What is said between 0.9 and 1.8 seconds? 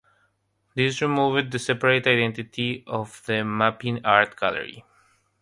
removed the